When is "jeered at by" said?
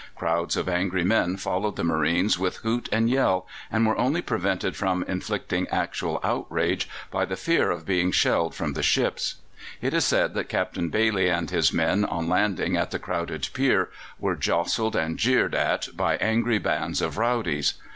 15.19-16.15